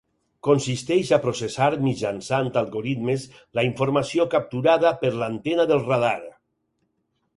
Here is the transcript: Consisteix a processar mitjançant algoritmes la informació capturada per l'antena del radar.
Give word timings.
Consisteix 0.45 1.09
a 1.17 1.19
processar 1.25 1.67
mitjançant 1.87 2.49
algoritmes 2.61 3.27
la 3.59 3.67
informació 3.69 4.27
capturada 4.35 4.93
per 5.05 5.13
l'antena 5.21 5.69
del 5.75 5.85
radar. 5.93 6.19